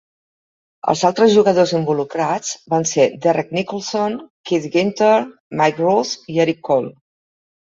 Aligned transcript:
Els 0.93 1.01
altres 1.09 1.33
jugadors 1.33 1.73
involucrats 1.79 2.55
van 2.75 2.87
ser 2.93 3.05
Derrek 3.27 3.53
Nicholson, 3.59 4.17
Keith 4.51 4.67
Ginter, 4.79 5.13
Mike 5.63 5.87
Rose 5.89 6.35
i 6.37 6.43
Eric 6.47 6.67
Cole. 6.73 6.95